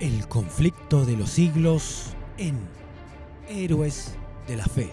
[0.00, 2.56] El conflicto de los siglos en
[3.48, 4.16] Héroes
[4.46, 4.90] de la Fe.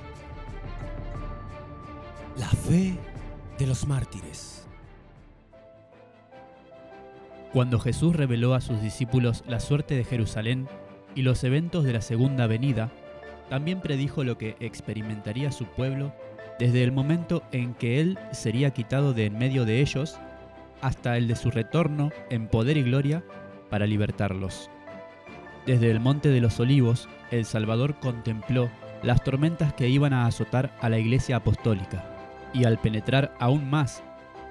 [2.40, 2.98] La fe
[3.60, 4.68] de los mártires.
[7.54, 10.68] Cuando Jesús reveló a sus discípulos la suerte de Jerusalén
[11.14, 12.92] y los eventos de la segunda venida,
[13.48, 16.16] también predijo lo que experimentaría su pueblo
[16.58, 20.18] desde el momento en que Él sería quitado de en medio de ellos
[20.82, 23.24] hasta el de su retorno en poder y gloria
[23.70, 24.72] para libertarlos.
[25.66, 28.70] Desde el Monte de los Olivos, el Salvador contempló
[29.02, 32.06] las tormentas que iban a azotar a la Iglesia Apostólica,
[32.54, 34.04] y al penetrar aún más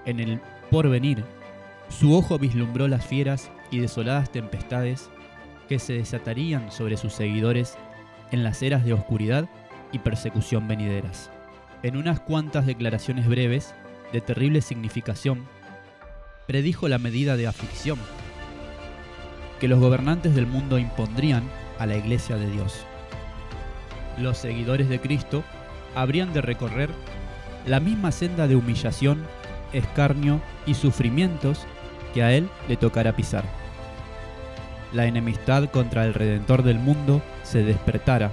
[0.07, 0.41] en el
[0.71, 1.25] porvenir,
[1.89, 5.09] su ojo vislumbró las fieras y desoladas tempestades
[5.69, 7.79] que se desatarían sobre sus seguidores
[8.33, 9.49] en las eras de oscuridad
[9.93, 11.31] y persecución venideras.
[11.85, 13.73] En unas cuantas declaraciones breves,
[14.13, 15.47] de terrible significación,
[16.47, 17.99] predijo la medida de aflicción
[19.61, 21.45] que los gobernantes del mundo impondrían
[21.79, 22.85] a la iglesia de Dios.
[24.19, 25.43] Los seguidores de Cristo
[25.95, 26.91] habrían de recorrer
[27.67, 29.25] la misma senda de humillación,
[29.73, 31.67] escarnio y sufrimientos
[32.13, 33.45] que a él le tocará pisar.
[34.93, 38.31] La enemistad contra el Redentor del mundo se despertara.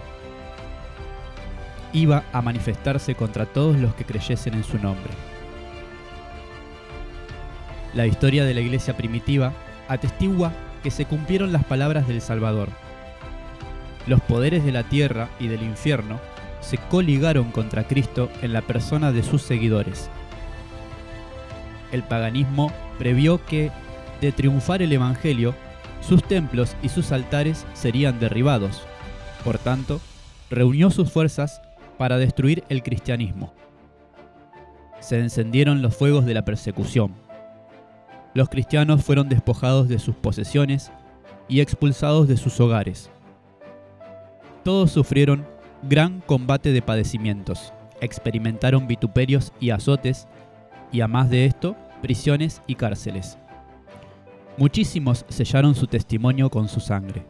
[1.93, 5.11] Iba a manifestarse contra todos los que creyesen en su nombre.
[7.93, 9.51] La historia de la iglesia primitiva
[9.89, 12.69] atestigua que se cumplieron las palabras del Salvador.
[14.07, 16.19] Los poderes de la tierra y del infierno
[16.59, 20.09] se coligaron contra Cristo en la persona de sus seguidores.
[21.91, 23.71] El paganismo previó que,
[24.21, 25.53] de triunfar el Evangelio,
[26.01, 28.81] sus templos y sus altares serían derribados.
[29.43, 29.99] Por tanto,
[30.49, 31.61] reunió sus fuerzas
[31.97, 33.53] para destruir el cristianismo.
[34.99, 37.20] Se encendieron los fuegos de la persecución
[38.33, 40.91] los cristianos fueron despojados de sus posesiones
[41.47, 43.11] y expulsados de sus hogares.
[44.63, 45.45] Todos sufrieron
[45.83, 50.27] gran combate de padecimientos, experimentaron vituperios y azotes,
[50.91, 53.37] y a más de esto, prisiones y cárceles.
[54.57, 57.25] Muchísimos sellaron su testimonio con su sangre.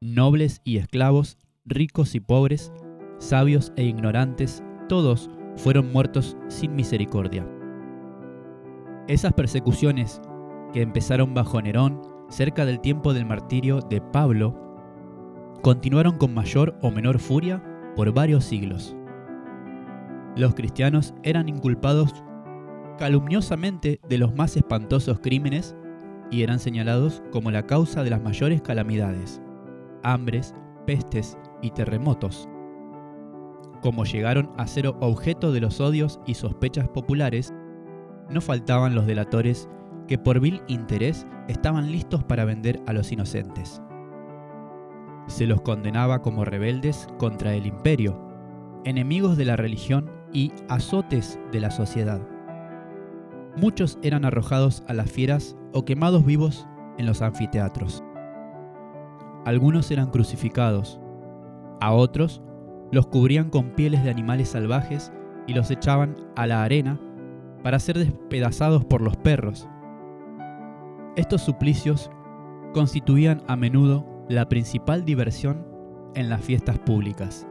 [0.00, 2.72] Nobles y esclavos, ricos y pobres,
[3.18, 7.46] sabios e ignorantes, todos fueron muertos sin misericordia.
[9.08, 10.20] Esas persecuciones
[10.72, 14.54] que empezaron bajo Nerón cerca del tiempo del martirio de Pablo
[15.62, 17.62] continuaron con mayor o menor furia
[17.96, 18.96] por varios siglos.
[20.36, 22.24] Los cristianos eran inculpados
[22.98, 25.74] calumniosamente de los más espantosos crímenes
[26.30, 29.42] y eran señalados como la causa de las mayores calamidades,
[30.02, 30.54] hambres,
[30.86, 32.48] pestes y terremotos.
[33.82, 37.52] Como llegaron a ser objeto de los odios y sospechas populares,
[38.30, 39.68] no faltaban los delatores
[40.06, 43.82] que por vil interés estaban listos para vender a los inocentes.
[45.26, 48.20] Se los condenaba como rebeldes contra el imperio,
[48.84, 52.20] enemigos de la religión y azotes de la sociedad.
[53.56, 56.66] Muchos eran arrojados a las fieras o quemados vivos
[56.98, 58.02] en los anfiteatros.
[59.44, 61.00] Algunos eran crucificados,
[61.80, 62.42] a otros
[62.92, 65.12] los cubrían con pieles de animales salvajes
[65.46, 67.00] y los echaban a la arena
[67.62, 69.68] para ser despedazados por los perros.
[71.16, 72.10] Estos suplicios
[72.72, 75.66] constituían a menudo la principal diversión
[76.14, 77.46] en las fiestas públicas.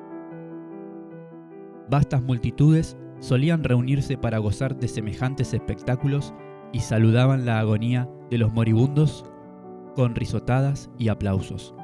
[1.90, 6.34] Vastas multitudes solían reunirse para gozar de semejantes espectáculos
[6.72, 9.26] y saludaban la agonía de los moribundos
[9.96, 11.76] con risotadas y aplausos.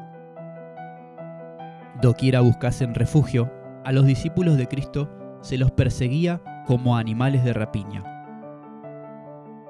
[2.02, 3.52] Doquiera buscasen refugio,
[3.84, 5.10] a los discípulos de Cristo
[5.42, 8.15] se los perseguía como animales de rapiña.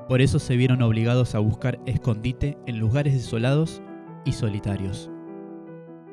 [0.07, 3.81] Por eso se vieron obligados a buscar escondite en lugares desolados
[4.23, 5.09] y solitarios.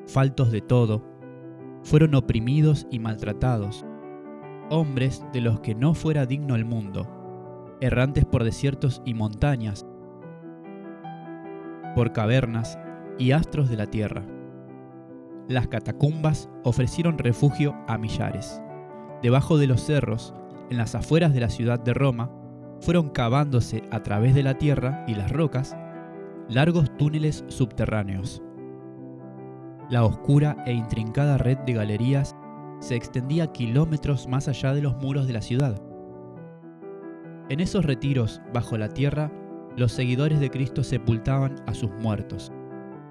[0.06, 1.04] Faltos de todo,
[1.82, 3.84] fueron oprimidos y maltratados,
[4.70, 9.86] hombres de los que no fuera digno el mundo, errantes por desiertos y montañas,
[11.94, 12.78] por cavernas
[13.18, 14.24] y astros de la tierra.
[15.48, 18.62] Las catacumbas ofrecieron refugio a millares.
[19.22, 20.34] Debajo de los cerros,
[20.70, 22.30] en las afueras de la ciudad de Roma,
[22.82, 25.76] fueron cavándose a través de la tierra y las rocas
[26.48, 28.42] largos túneles subterráneos.
[29.88, 32.36] La oscura e intrincada red de galerías
[32.80, 35.80] se extendía kilómetros más allá de los muros de la ciudad.
[37.48, 39.30] En esos retiros bajo la tierra,
[39.76, 42.52] los seguidores de Cristo sepultaban a sus muertos,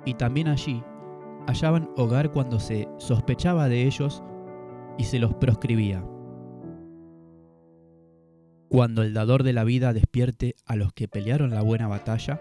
[0.05, 0.83] y también allí
[1.47, 4.23] hallaban hogar cuando se sospechaba de ellos
[4.97, 6.03] y se los proscribía.
[8.71, 12.39] Cuando el dador de la vida despierte a los que pelearon la buena batalla,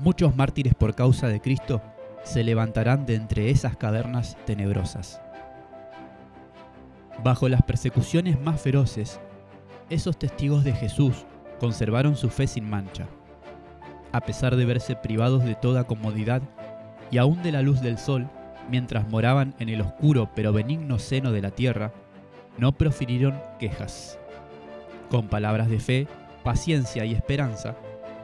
[0.00, 1.80] muchos mártires por causa de Cristo
[2.24, 5.22] se levantarán de entre esas cavernas tenebrosas.
[7.22, 9.20] Bajo las persecuciones más feroces,
[9.90, 11.24] esos testigos de Jesús
[11.60, 13.06] conservaron su fe sin mancha.
[14.10, 16.42] A pesar de verse privados de toda comodidad
[17.12, 18.28] y aún de la luz del sol,
[18.68, 21.92] mientras moraban en el oscuro pero benigno seno de la tierra,
[22.58, 24.18] no profirieron quejas.
[25.12, 26.08] Con palabras de fe,
[26.42, 27.76] paciencia y esperanza,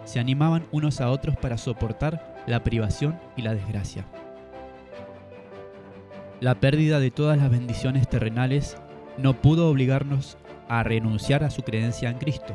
[0.07, 4.07] se animaban unos a otros para soportar la privación y la desgracia.
[6.41, 8.79] La pérdida de todas las bendiciones terrenales
[9.19, 12.55] no pudo obligarnos a renunciar a su creencia en Cristo.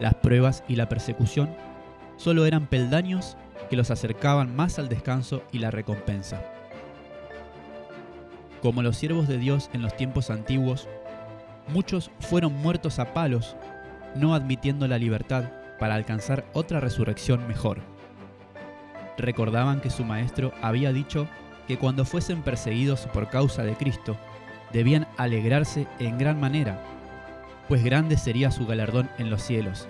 [0.00, 1.50] Las pruebas y la persecución
[2.16, 3.36] solo eran peldaños
[3.68, 6.42] que los acercaban más al descanso y la recompensa.
[8.62, 10.88] Como los siervos de Dios en los tiempos antiguos,
[11.68, 13.56] muchos fueron muertos a palos,
[14.14, 15.44] no admitiendo la libertad
[15.78, 17.80] para alcanzar otra resurrección mejor.
[19.16, 21.28] Recordaban que su maestro había dicho
[21.66, 24.16] que cuando fuesen perseguidos por causa de Cristo,
[24.72, 26.82] debían alegrarse en gran manera,
[27.68, 29.88] pues grande sería su galardón en los cielos,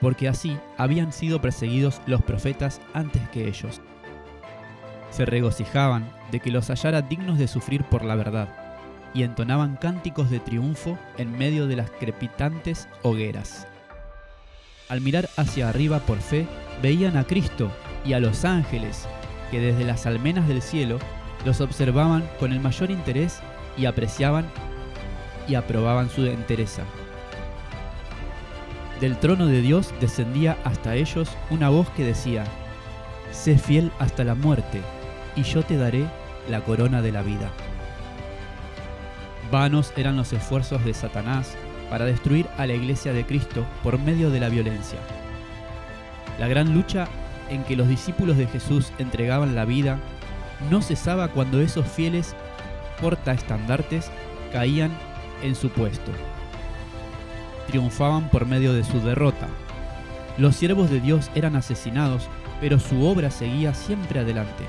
[0.00, 3.80] porque así habían sido perseguidos los profetas antes que ellos.
[5.10, 8.67] Se regocijaban de que los hallara dignos de sufrir por la verdad,
[9.14, 13.66] y entonaban cánticos de triunfo en medio de las crepitantes hogueras.
[14.88, 16.46] Al mirar hacia arriba por fe,
[16.82, 17.70] veían a Cristo
[18.04, 19.06] y a los ángeles,
[19.50, 20.98] que desde las almenas del cielo
[21.44, 23.40] los observaban con el mayor interés
[23.76, 24.46] y apreciaban
[25.46, 26.82] y aprobaban su entereza.
[29.00, 32.44] Del trono de Dios descendía hasta ellos una voz que decía,
[33.30, 34.80] Sé fiel hasta la muerte,
[35.36, 36.06] y yo te daré
[36.48, 37.50] la corona de la vida.
[39.50, 41.56] Vanos eran los esfuerzos de Satanás
[41.90, 44.98] para destruir a la iglesia de Cristo por medio de la violencia.
[46.38, 47.08] La gran lucha
[47.48, 49.98] en que los discípulos de Jesús entregaban la vida
[50.70, 52.34] no cesaba cuando esos fieles
[53.00, 54.10] portaestandartes
[54.52, 54.90] caían
[55.42, 56.12] en su puesto
[57.68, 59.46] triunfaban por medio de su derrota.
[60.38, 62.28] Los siervos de Dios eran asesinados,
[62.60, 64.64] pero su obra seguía siempre adelante.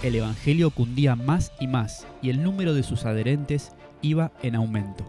[0.00, 5.04] El Evangelio cundía más y más y el número de sus adherentes iba en aumento.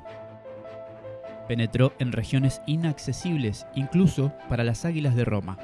[1.48, 5.60] Penetró en regiones inaccesibles incluso para las águilas de Roma.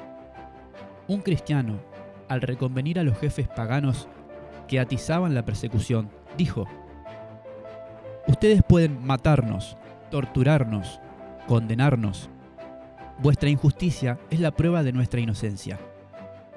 [1.08, 1.80] Un cristiano,
[2.28, 4.06] al reconvenir a los jefes paganos
[4.68, 6.68] que atizaban la persecución, dijo,
[8.28, 9.76] Ustedes pueden matarnos,
[10.10, 11.00] torturarnos,
[11.48, 12.30] condenarnos.
[13.18, 15.80] Vuestra injusticia es la prueba de nuestra inocencia.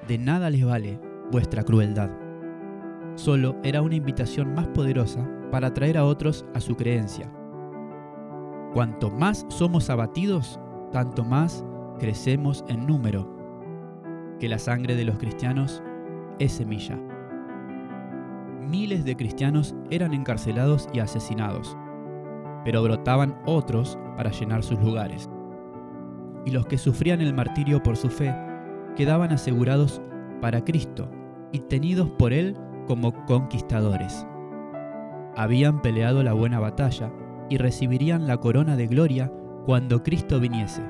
[0.06, 1.00] De nada les vale
[1.32, 2.29] vuestra crueldad.
[3.20, 7.30] Solo era una invitación más poderosa para atraer a otros a su creencia.
[8.72, 10.58] Cuanto más somos abatidos,
[10.90, 11.62] tanto más
[11.98, 13.28] crecemos en número.
[14.38, 15.82] Que la sangre de los cristianos
[16.38, 16.98] es semilla.
[18.58, 21.76] Miles de cristianos eran encarcelados y asesinados
[22.64, 25.30] pero brotaban otros para llenar sus lugares.
[26.44, 28.34] Y los que sufrían el martirio por su fe
[28.96, 30.02] quedaban asegurados
[30.40, 31.10] para Cristo
[31.52, 32.54] y tenidos por Él
[32.90, 34.26] como conquistadores.
[35.36, 37.12] Habían peleado la buena batalla
[37.48, 39.32] y recibirían la corona de gloria
[39.64, 40.82] cuando Cristo viniese.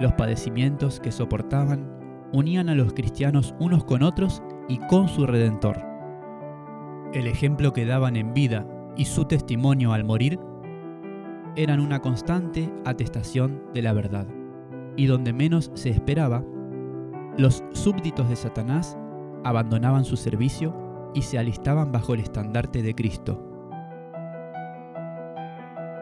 [0.00, 1.88] Los padecimientos que soportaban
[2.32, 5.80] unían a los cristianos unos con otros y con su Redentor.
[7.12, 8.66] El ejemplo que daban en vida
[8.96, 10.40] y su testimonio al morir
[11.54, 14.26] eran una constante atestación de la verdad.
[14.96, 16.44] Y donde menos se esperaba,
[17.38, 18.98] los súbditos de Satanás
[19.44, 20.74] abandonaban su servicio
[21.14, 23.40] y se alistaban bajo el estandarte de Cristo.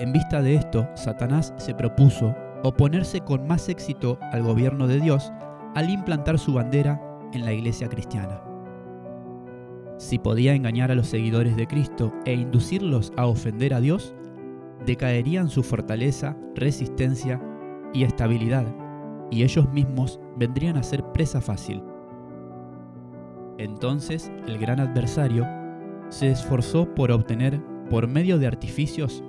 [0.01, 5.33] En vista de esto, Satanás se propuso oponerse con más éxito al gobierno de Dios
[5.75, 7.01] al implantar su bandera
[7.33, 8.43] en la iglesia cristiana.
[9.99, 14.15] Si podía engañar a los seguidores de Cristo e inducirlos a ofender a Dios,
[14.85, 17.41] decaerían su fortaleza, resistencia
[17.93, 18.67] y estabilidad,
[19.31, 21.83] y ellos mismos vendrían a ser presa fácil.
[23.63, 25.47] Entonces el gran adversario
[26.09, 29.23] se esforzó por obtener, por medio de artificios,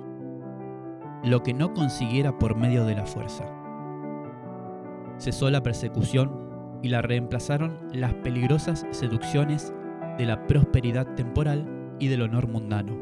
[1.22, 3.44] lo que no consiguiera por medio de la fuerza.
[5.18, 9.72] Cesó la persecución y la reemplazaron las peligrosas seducciones
[10.18, 12.98] de la prosperidad temporal y del honor mundano.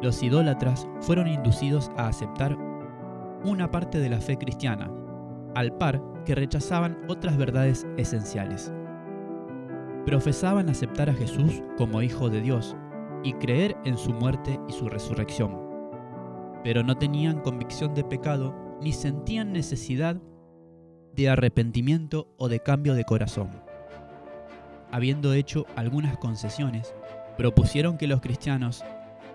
[0.00, 2.56] Los idólatras fueron inducidos a aceptar
[3.44, 4.92] una parte de la fe cristiana,
[5.56, 8.72] al par que rechazaban otras verdades esenciales.
[10.06, 12.76] Profesaban aceptar a Jesús como Hijo de Dios
[13.22, 15.56] y creer en su muerte y su resurrección,
[16.64, 20.16] pero no tenían convicción de pecado ni sentían necesidad
[21.14, 23.50] de arrepentimiento o de cambio de corazón.
[24.90, 26.94] habiendo hecho algunas concesiones,
[27.38, 28.84] propusieron que los cristianos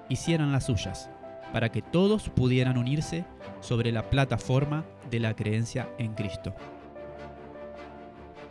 [0.07, 1.09] hicieran las suyas,
[1.51, 3.25] para que todos pudieran unirse
[3.59, 6.53] sobre la plataforma de la creencia en Cristo.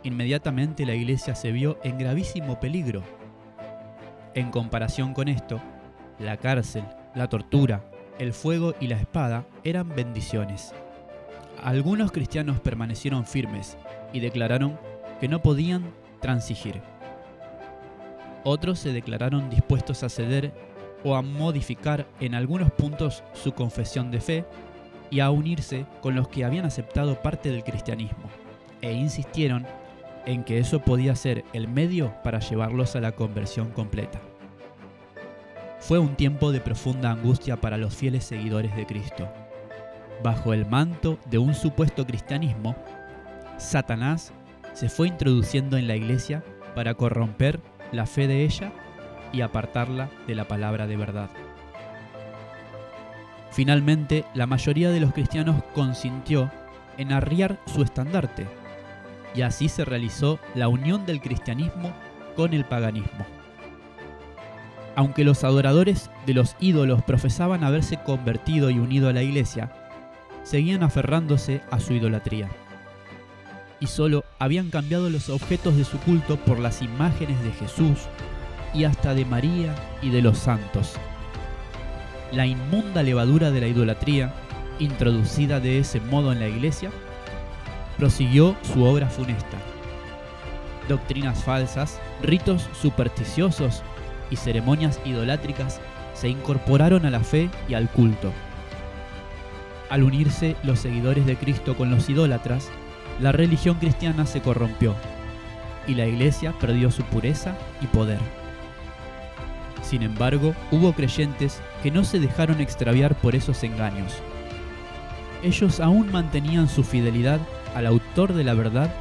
[0.03, 3.03] Inmediatamente la iglesia se vio en gravísimo peligro.
[4.33, 5.59] En comparación con esto,
[6.19, 6.83] la cárcel,
[7.15, 7.83] la tortura,
[8.19, 10.73] el fuego y la espada eran bendiciones.
[11.61, 13.77] Algunos cristianos permanecieron firmes
[14.13, 14.79] y declararon
[15.19, 16.81] que no podían transigir.
[18.43, 20.53] Otros se declararon dispuestos a ceder
[21.03, 24.45] o a modificar en algunos puntos su confesión de fe
[25.09, 28.29] y a unirse con los que habían aceptado parte del cristianismo,
[28.81, 29.65] e insistieron
[30.27, 34.19] en que eso podía ser el medio para llevarlos a la conversión completa.
[35.79, 39.29] Fue un tiempo de profunda angustia para los fieles seguidores de Cristo.
[40.21, 42.75] Bajo el manto de un supuesto cristianismo,
[43.57, 44.33] Satanás
[44.73, 46.43] se fue introduciendo en la iglesia
[46.75, 47.61] para corromper
[47.93, 48.73] la fe de ella
[49.31, 51.29] y apartarla de la palabra de verdad.
[53.51, 56.51] Finalmente, la mayoría de los cristianos consintió
[56.97, 58.45] en arriar su estandarte,
[59.37, 61.93] y así se realizó la unión del cristianismo
[62.35, 63.25] con el paganismo.
[64.95, 69.71] Aunque los adoradores de los ídolos profesaban haberse convertido y unido a la iglesia,
[70.41, 72.49] seguían aferrándose a su idolatría.
[73.79, 78.07] Y solo habían cambiado los objetos de su culto por las imágenes de Jesús
[78.73, 80.95] y hasta de María y de los santos.
[82.31, 84.33] La inmunda levadura de la idolatría,
[84.79, 86.89] introducida de ese modo en la iglesia,
[87.97, 89.57] prosiguió su obra funesta.
[90.87, 93.83] Doctrinas falsas, ritos supersticiosos
[94.29, 95.81] y ceremonias idolátricas
[96.13, 98.31] se incorporaron a la fe y al culto.
[99.89, 102.69] Al unirse los seguidores de Cristo con los idólatras,
[103.19, 104.95] la religión cristiana se corrompió
[105.87, 108.19] y la iglesia perdió su pureza y poder.
[109.81, 114.13] Sin embargo, hubo creyentes que no se dejaron extraviar por esos engaños.
[115.43, 117.39] Ellos aún mantenían su fidelidad
[117.77, 118.91] al autor de la verdad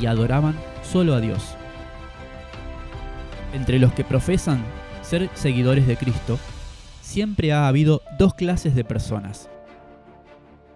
[0.00, 1.56] y adoraban solo a Dios.
[3.52, 4.62] Entre los que profesan
[5.02, 6.38] ser seguidores de Cristo,
[7.00, 9.50] siempre ha habido dos clases de personas.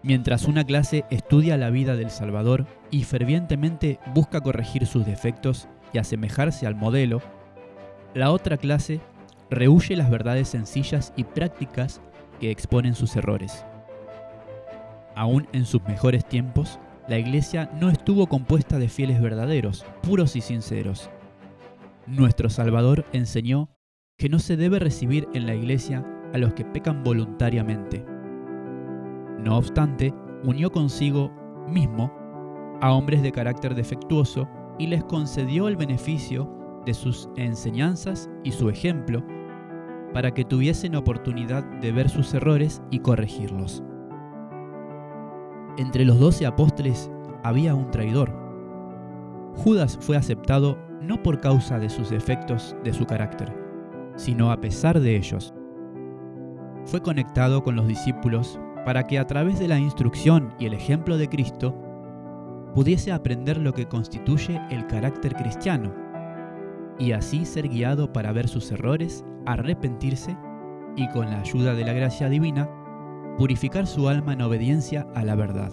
[0.02, 5.98] Mientras una clase estudia la vida del Salvador y fervientemente busca corregir sus defectos y
[5.98, 7.22] asemejarse al modelo,
[8.12, 9.00] la otra clase
[9.48, 12.00] rehuye las verdades sencillas y prácticas
[12.40, 13.64] que exponen sus errores.
[15.14, 20.40] Aún en sus mejores tiempos, la Iglesia no estuvo compuesta de fieles verdaderos, puros y
[20.40, 21.10] sinceros.
[22.06, 23.68] Nuestro Salvador enseñó
[24.16, 28.04] que no se debe recibir en la Iglesia a los que pecan voluntariamente.
[29.38, 31.30] No obstante, unió consigo
[31.68, 32.10] mismo
[32.80, 36.50] a hombres de carácter defectuoso y les concedió el beneficio
[36.86, 39.24] de sus enseñanzas y su ejemplo
[40.12, 43.82] para que tuviesen oportunidad de ver sus errores y corregirlos.
[45.76, 47.10] Entre los doce apóstoles
[47.42, 48.32] había un traidor.
[49.56, 53.52] Judas fue aceptado no por causa de sus defectos de su carácter,
[54.14, 55.52] sino a pesar de ellos.
[56.84, 61.16] Fue conectado con los discípulos para que a través de la instrucción y el ejemplo
[61.16, 61.74] de Cristo
[62.72, 65.92] pudiese aprender lo que constituye el carácter cristiano
[66.98, 70.36] y así ser guiado para ver sus errores, arrepentirse
[70.94, 72.68] y con la ayuda de la gracia divina
[73.36, 75.72] purificar su alma en obediencia a la verdad.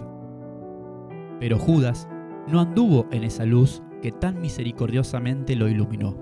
[1.38, 2.08] Pero Judas
[2.48, 6.16] no anduvo en esa luz que tan misericordiosamente lo iluminó.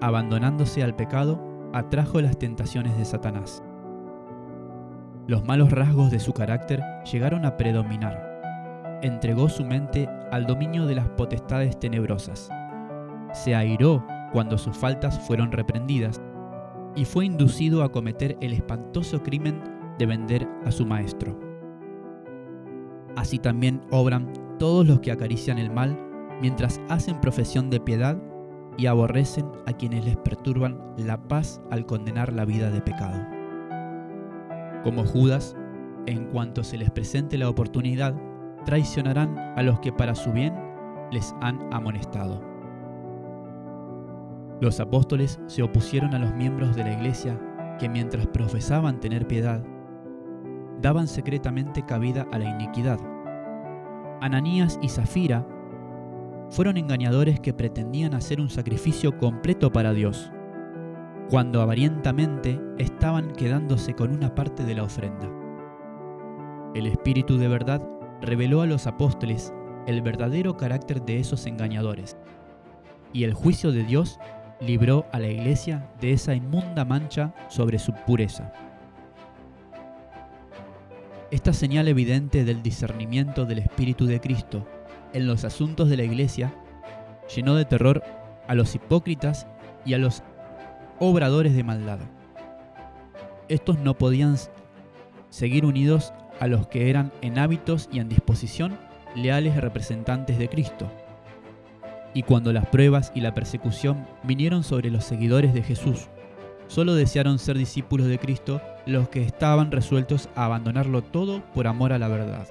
[0.00, 1.40] Abandonándose al pecado,
[1.72, 3.62] atrajo las tentaciones de Satanás.
[5.26, 9.00] Los malos rasgos de su carácter llegaron a predominar.
[9.02, 12.50] Entregó su mente al dominio de las potestades tenebrosas.
[13.32, 16.20] Se airó cuando sus faltas fueron reprendidas
[16.94, 19.62] y fue inducido a cometer el espantoso crimen
[19.98, 21.38] de vender a su maestro.
[23.16, 25.98] Así también obran todos los que acarician el mal
[26.40, 28.20] mientras hacen profesión de piedad
[28.78, 33.26] y aborrecen a quienes les perturban la paz al condenar la vida de pecado.
[34.82, 35.56] Como Judas,
[36.06, 38.14] en cuanto se les presente la oportunidad,
[38.64, 40.54] traicionarán a los que para su bien
[41.10, 42.51] les han amonestado.
[44.62, 47.36] Los apóstoles se opusieron a los miembros de la iglesia
[47.80, 49.60] que mientras profesaban tener piedad,
[50.80, 53.00] daban secretamente cabida a la iniquidad.
[54.20, 55.44] Ananías y Zafira
[56.48, 60.30] fueron engañadores que pretendían hacer un sacrificio completo para Dios,
[61.28, 65.28] cuando avarientamente estaban quedándose con una parte de la ofrenda.
[66.76, 67.82] El Espíritu de verdad
[68.20, 69.52] reveló a los apóstoles
[69.88, 72.16] el verdadero carácter de esos engañadores
[73.12, 74.20] y el juicio de Dios
[74.64, 78.52] libró a la iglesia de esa inmunda mancha sobre su pureza.
[81.30, 84.66] Esta señal evidente del discernimiento del Espíritu de Cristo
[85.12, 86.54] en los asuntos de la iglesia
[87.34, 88.02] llenó de terror
[88.46, 89.46] a los hipócritas
[89.84, 90.22] y a los
[90.98, 91.98] obradores de maldad.
[93.48, 94.36] Estos no podían
[95.30, 98.78] seguir unidos a los que eran en hábitos y en disposición
[99.16, 100.90] leales representantes de Cristo.
[102.14, 106.08] Y cuando las pruebas y la persecución vinieron sobre los seguidores de Jesús,
[106.68, 111.92] solo desearon ser discípulos de Cristo los que estaban resueltos a abandonarlo todo por amor
[111.92, 112.46] a la verdad.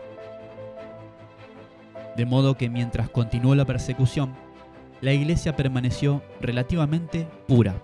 [2.15, 4.34] De modo que mientras continuó la persecución,
[5.01, 7.75] la iglesia permaneció relativamente pura.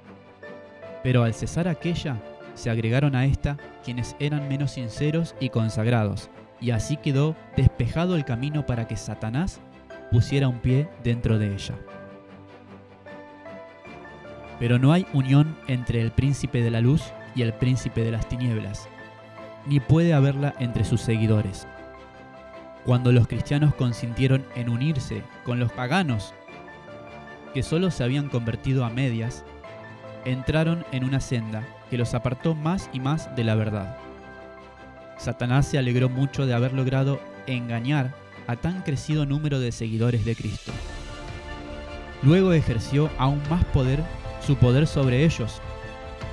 [1.03, 2.17] Pero al cesar aquella,
[2.53, 6.29] se agregaron a esta quienes eran menos sinceros y consagrados,
[6.59, 9.61] y así quedó despejado el camino para que Satanás
[10.11, 11.75] pusiera un pie dentro de ella.
[14.59, 17.03] Pero no hay unión entre el príncipe de la luz
[17.35, 18.89] y el príncipe de las tinieblas,
[19.65, 21.67] ni puede haberla entre sus seguidores.
[22.85, 26.33] Cuando los cristianos consintieron en unirse con los paganos,
[27.53, 29.43] que solo se habían convertido a medias,
[30.25, 33.97] entraron en una senda que los apartó más y más de la verdad.
[35.17, 38.13] Satanás se alegró mucho de haber logrado engañar
[38.47, 40.71] a tan crecido número de seguidores de Cristo.
[42.23, 44.03] Luego ejerció aún más poder,
[44.45, 45.61] su poder sobre ellos,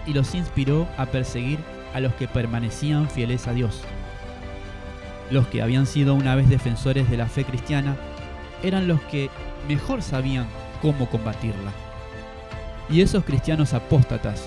[0.06, 1.58] y los inspiró a perseguir
[1.92, 3.82] a los que permanecían fieles a Dios.
[5.30, 7.96] Los que habían sido una vez defensores de la fe cristiana
[8.62, 9.30] eran los que
[9.68, 10.46] mejor sabían
[10.80, 11.72] cómo combatirla.
[12.88, 14.46] Y esos cristianos apóstatas,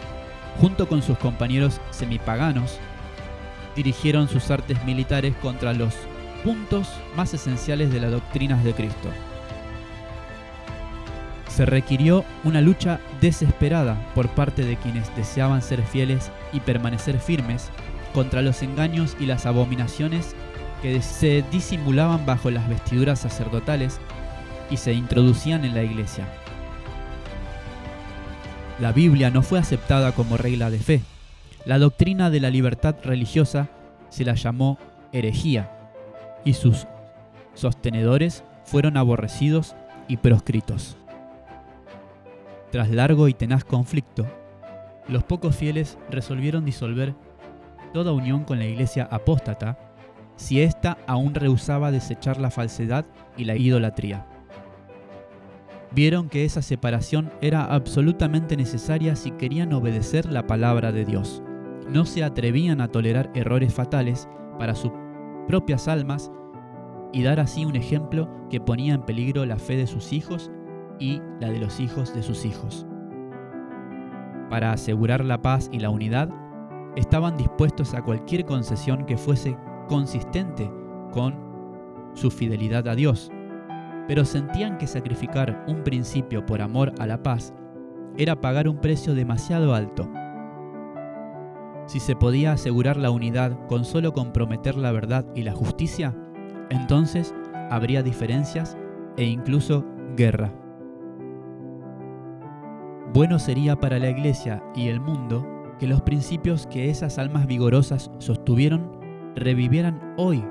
[0.59, 2.77] junto con sus compañeros semipaganos,
[3.75, 5.93] dirigieron sus artes militares contra los
[6.44, 9.10] puntos más esenciales de las doctrinas de Cristo.
[11.50, 17.69] Se requirió una lucha desesperada por parte de quienes deseaban ser fieles y permanecer firmes
[18.13, 20.36] contra los engaños y las abominaciones
[20.82, 24.00] que se disimulaban bajo las vestiduras sacerdotales
[24.69, 26.26] y se introducían en la iglesia.
[28.80, 31.02] La Biblia no fue aceptada como regla de fe.
[31.65, 33.69] La doctrina de la libertad religiosa
[34.10, 34.78] se la llamó
[35.12, 35.77] herejía
[36.47, 36.88] y sus
[37.53, 39.75] sostenedores fueron aborrecidos
[40.07, 40.95] y proscritos.
[42.71, 44.25] Tras largo y tenaz conflicto,
[45.10, 47.13] los pocos fieles resolvieron disolver
[47.93, 49.77] toda unión con la iglesia apóstata
[50.38, 53.05] si ésta aún rehusaba desechar la falsedad
[53.36, 54.25] y la idolatría
[55.91, 61.41] vieron que esa separación era absolutamente necesaria si querían obedecer la palabra de Dios.
[61.89, 64.27] No se atrevían a tolerar errores fatales
[64.60, 64.91] para sus
[65.47, 66.31] propias almas
[67.13, 70.51] y dar así un ejemplo que ponía en peligro la fe de sus hijos
[70.99, 72.86] y la de los hijos de sus hijos.
[74.49, 76.29] Para asegurar la paz y la unidad,
[76.95, 79.57] estaban dispuestos a cualquier concesión que fuese
[79.88, 80.71] consistente
[81.12, 81.36] con
[82.13, 83.31] su fidelidad a Dios
[84.07, 87.53] pero sentían que sacrificar un principio por amor a la paz
[88.17, 90.10] era pagar un precio demasiado alto.
[91.88, 96.13] Si se podía asegurar la unidad con solo comprometer la verdad y la justicia,
[96.69, 97.34] entonces
[97.71, 98.78] habría diferencias
[99.15, 99.86] e incluso
[100.17, 100.54] guerra.
[103.13, 105.47] Bueno sería para la Iglesia y el mundo
[105.80, 108.91] que los principios que esas almas vigorosas sostuvieron
[109.36, 110.43] revivieran hoy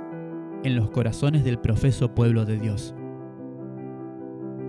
[0.65, 2.95] en los corazones del profeso pueblo de Dios.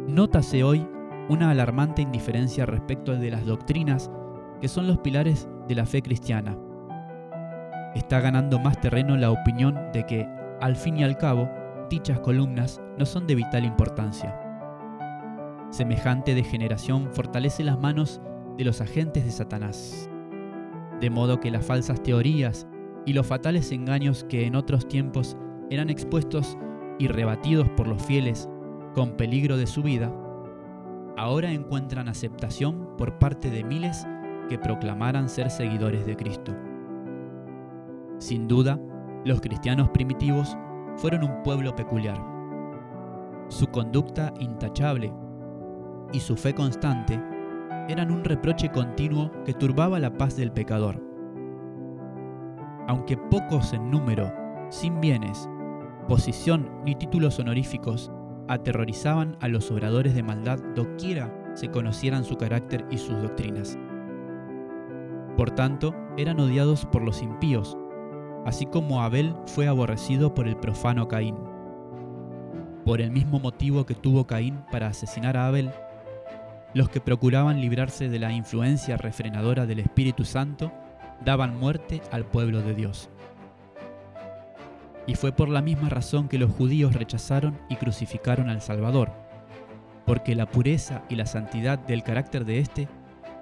[0.08, 0.86] Nótase hoy
[1.30, 4.12] una alarmante indiferencia respecto de las doctrinas
[4.60, 6.58] que son los pilares de la fe cristiana.
[7.95, 10.27] Está ganando más terreno la opinión de que,
[10.62, 11.49] al fin y al cabo,
[11.89, 14.39] dichas columnas no son de vital importancia.
[15.69, 18.21] Semejante degeneración fortalece las manos
[18.58, 20.10] de los agentes de Satanás,
[20.99, 22.67] de modo que las falsas teorías
[23.06, 25.38] y los fatales engaños que en otros tiempos
[25.69, 26.58] eran expuestos
[26.99, 28.49] y rebatidos por los fieles
[28.93, 30.12] con peligro de su vida,
[31.17, 34.06] ahora encuentran aceptación por parte de miles
[34.47, 36.55] que proclamaran ser seguidores de Cristo.
[38.19, 38.79] Sin duda,
[39.25, 40.57] los cristianos primitivos
[40.95, 42.17] fueron un pueblo peculiar.
[43.49, 45.13] Su conducta intachable
[46.12, 47.21] y su fe constante
[47.88, 51.01] eran un reproche continuo que turbaba la paz del pecador.
[52.88, 54.31] Aunque pocos en número,
[54.69, 55.49] sin bienes,
[56.07, 58.12] posición ni títulos honoríficos,
[58.47, 63.77] aterrorizaban a los obradores de maldad doquiera se conocieran su carácter y sus doctrinas.
[65.38, 67.78] Por tanto, eran odiados por los impíos,
[68.43, 71.36] así como Abel fue aborrecido por el profano Caín.
[72.84, 75.69] Por el mismo motivo que tuvo Caín para asesinar a Abel,
[76.73, 80.71] los que procuraban librarse de la influencia refrenadora del Espíritu Santo
[81.23, 83.10] daban muerte al pueblo de Dios.
[85.06, 89.12] Y fue por la misma razón que los judíos rechazaron y crucificaron al Salvador,
[90.04, 92.88] porque la pureza y la santidad del carácter de éste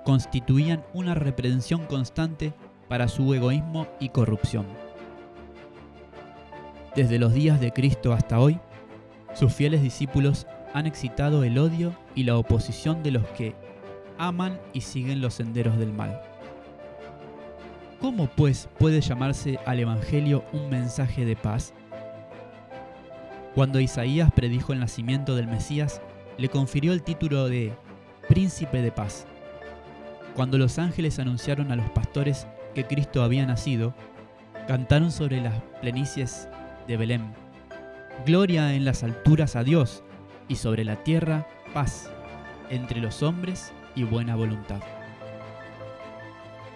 [0.05, 2.53] constituían una reprensión constante
[2.87, 4.65] para su egoísmo y corrupción.
[6.95, 8.59] Desde los días de Cristo hasta hoy,
[9.33, 13.55] sus fieles discípulos han excitado el odio y la oposición de los que
[14.17, 16.21] aman y siguen los senderos del mal.
[17.99, 21.73] ¿Cómo pues puede llamarse al Evangelio un mensaje de paz?
[23.55, 26.01] Cuando Isaías predijo el nacimiento del Mesías,
[26.37, 27.73] le confirió el título de
[28.27, 29.25] Príncipe de Paz.
[30.35, 33.93] Cuando los ángeles anunciaron a los pastores que Cristo había nacido,
[34.67, 36.49] cantaron sobre las plenicies
[36.87, 37.33] de Belén.
[38.25, 40.03] Gloria en las alturas a Dios
[40.49, 42.09] y sobre la tierra paz
[42.69, 44.81] entre los hombres y buena voluntad.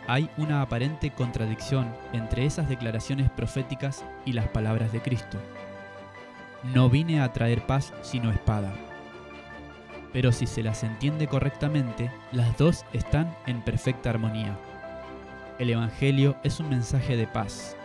[0.08, 5.38] Hay una aparente contradicción entre esas declaraciones proféticas y las palabras de Cristo.
[6.74, 8.72] No vine a traer paz sino espada.
[10.12, 14.58] Pero si se las entiende correctamente, las dos están en perfecta armonía.
[15.60, 17.76] El Evangelio es un mensaje de paz.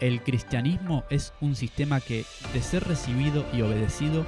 [0.00, 4.24] El cristianismo es un sistema que, de ser recibido y obedecido,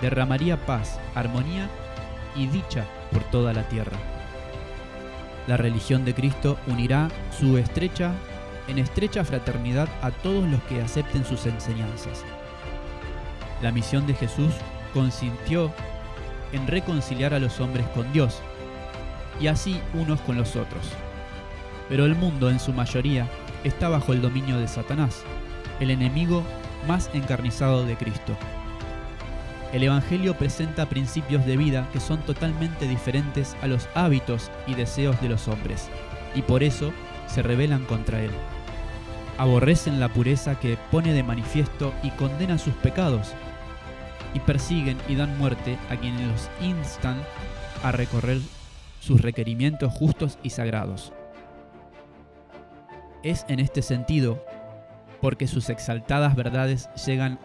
[0.00, 1.68] derramaría paz, armonía
[2.36, 3.96] y dicha por toda la tierra.
[5.48, 8.12] La religión de Cristo unirá su estrecha
[8.68, 12.22] en estrecha fraternidad a todos los que acepten sus enseñanzas.
[13.62, 14.52] La misión de Jesús
[14.92, 15.72] consintió
[16.52, 18.40] en reconciliar a los hombres con Dios
[19.40, 20.90] y así unos con los otros.
[21.88, 23.26] Pero el mundo en su mayoría
[23.64, 25.22] está bajo el dominio de Satanás,
[25.80, 26.42] el enemigo
[26.86, 28.36] más encarnizado de Cristo.
[29.72, 35.20] El Evangelio presenta principios de vida que son totalmente diferentes a los hábitos y deseos
[35.20, 35.88] de los hombres,
[36.34, 36.92] y por eso
[37.26, 38.30] se rebelan contra él.
[39.36, 43.34] Aborrecen la pureza que pone de manifiesto y condena sus pecados,
[44.34, 47.16] y persiguen y dan muerte a quienes los instan
[47.82, 48.38] a recorrer
[49.00, 51.12] sus requerimientos justos y sagrados.
[53.22, 54.44] Es en este sentido
[55.20, 57.38] porque sus exaltadas verdades llegan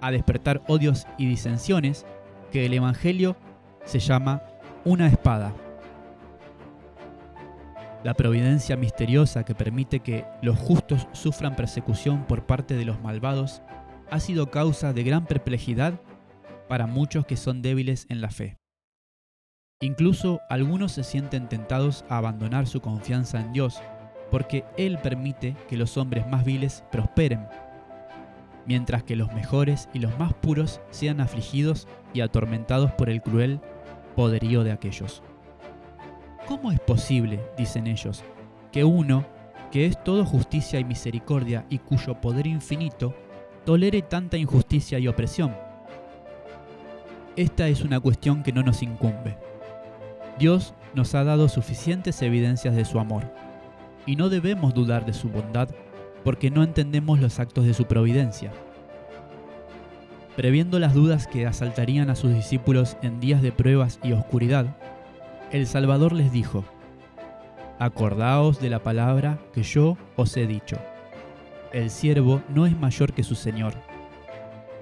[0.00, 2.04] a despertar odios y disensiones,
[2.50, 3.36] que el Evangelio
[3.84, 4.42] se llama
[4.84, 5.54] una espada.
[8.04, 13.62] La providencia misteriosa que permite que los justos sufran persecución por parte de los malvados
[14.10, 16.00] ha sido causa de gran perplejidad
[16.68, 18.58] para muchos que son débiles en la fe.
[19.80, 23.80] Incluso algunos se sienten tentados a abandonar su confianza en Dios
[24.30, 27.46] porque Él permite que los hombres más viles prosperen
[28.66, 33.60] mientras que los mejores y los más puros sean afligidos y atormentados por el cruel
[34.14, 35.22] poderío de aquellos.
[36.46, 38.24] ¿Cómo es posible, dicen ellos,
[38.70, 39.24] que uno,
[39.70, 43.14] que es todo justicia y misericordia y cuyo poder infinito,
[43.64, 45.54] tolere tanta injusticia y opresión?
[47.36, 49.38] Esta es una cuestión que no nos incumbe.
[50.38, 53.24] Dios nos ha dado suficientes evidencias de su amor,
[54.06, 55.68] y no debemos dudar de su bondad
[56.24, 58.52] porque no entendemos los actos de su providencia.
[60.36, 64.76] Previendo las dudas que asaltarían a sus discípulos en días de pruebas y oscuridad,
[65.50, 66.64] el Salvador les dijo,
[67.78, 70.78] Acordaos de la palabra que yo os he dicho.
[71.72, 73.72] El siervo no es mayor que su Señor.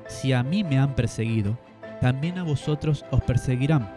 [0.09, 1.57] Si a mí me han perseguido,
[2.01, 3.89] también a vosotros os perseguirán.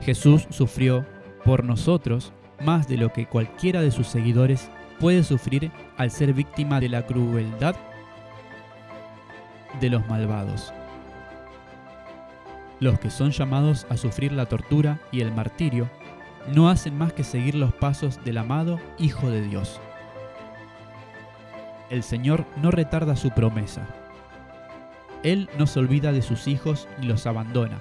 [0.00, 1.04] Jesús sufrió
[1.44, 4.70] por nosotros más de lo que cualquiera de sus seguidores
[5.00, 7.74] puede sufrir al ser víctima de la crueldad
[9.80, 10.72] de los malvados.
[12.78, 15.90] Los que son llamados a sufrir la tortura y el martirio
[16.54, 19.80] no hacen más que seguir los pasos del amado Hijo de Dios.
[21.90, 23.86] El Señor no retarda su promesa.
[25.22, 27.80] Él no se olvida de sus hijos ni los abandona,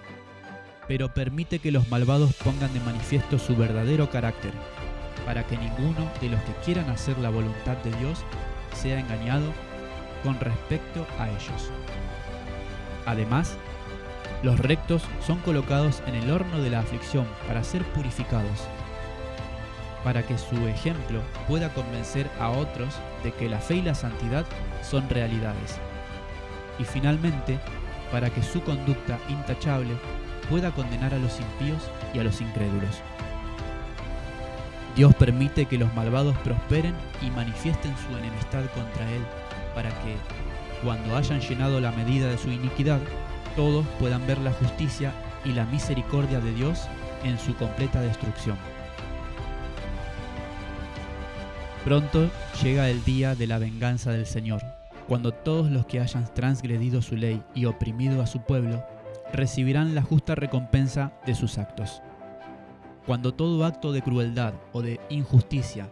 [0.88, 4.52] pero permite que los malvados pongan de manifiesto su verdadero carácter
[5.26, 8.24] para que ninguno de los que quieran hacer la voluntad de Dios
[8.74, 9.54] sea engañado
[10.24, 11.72] con respecto a ellos.
[13.06, 13.58] Además,
[14.42, 18.68] los rectos son colocados en el horno de la aflicción para ser purificados,
[20.04, 24.46] para que su ejemplo pueda convencer a otros de que la fe y la santidad
[24.82, 25.80] son realidades,
[26.80, 27.60] y finalmente,
[28.12, 29.96] para que su conducta intachable
[30.50, 33.02] pueda condenar a los impíos y a los incrédulos.
[34.96, 39.24] Dios permite que los malvados prosperen y manifiesten su enemistad contra Él,
[39.74, 40.16] para que,
[40.84, 43.00] cuando hayan llenado la medida de su iniquidad,
[43.56, 45.14] todos puedan ver la justicia
[45.46, 46.88] y la misericordia de Dios
[47.24, 48.58] en su completa destrucción.
[51.84, 52.30] Pronto
[52.64, 54.62] llega el día de la venganza del Señor,
[55.06, 58.86] cuando todos los que hayan transgredido su ley y oprimido a su pueblo
[59.34, 62.02] recibirán la justa recompensa de sus actos.
[63.06, 65.90] Cuando todo acto de crueldad o de injusticia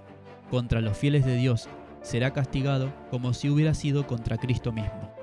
[0.49, 1.67] contra los fieles de Dios
[2.01, 5.13] será castigado como si hubiera sido contra Cristo mismo.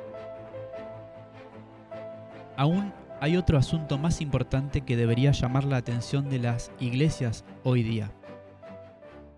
[2.59, 7.83] Aún hay otro asunto más importante que debería llamar la atención de las iglesias hoy
[7.83, 8.13] día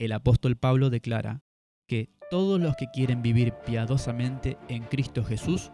[0.00, 1.42] el apóstol Pablo declara
[1.86, 5.72] que todos los que quieren vivir piadosamente en Cristo Jesús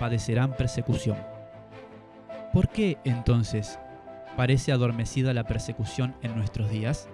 [0.00, 1.18] padecerán persecución.
[2.54, 3.78] ¿Por qué entonces
[4.34, 7.10] parece adormecida la persecución en nuestros días?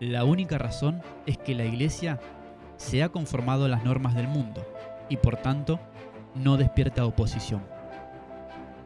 [0.00, 2.18] La única razón es que la Iglesia
[2.78, 4.66] se ha conformado a las normas del mundo
[5.10, 5.78] y por tanto
[6.34, 7.62] no despierta oposición.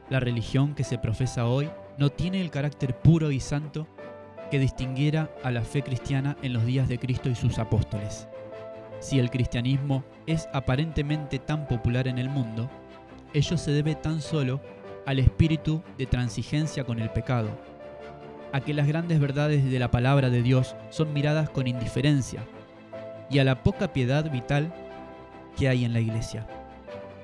[0.08, 3.86] La religión que se profesa hoy no tiene el carácter puro y santo
[4.50, 8.28] que distinguiera a la fe cristiana en los días de Cristo y sus apóstoles.
[8.98, 12.68] Si el cristianismo es aparentemente tan popular en el mundo,
[13.32, 14.60] ello se debe tan solo
[15.06, 17.50] al espíritu de transigencia con el pecado,
[18.52, 22.44] a que las grandes verdades de la palabra de Dios son miradas con indiferencia
[23.30, 24.74] y a la poca piedad vital
[25.56, 26.46] que hay en la iglesia.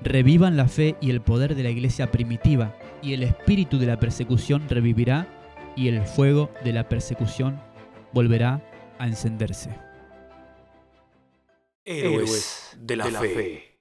[0.01, 3.99] Revivan la fe y el poder de la iglesia primitiva y el espíritu de la
[3.99, 5.27] persecución revivirá
[5.77, 7.61] y el fuego de la persecución
[8.11, 8.61] volverá
[8.97, 9.69] a encenderse.
[11.85, 13.76] Héroes de la, fe.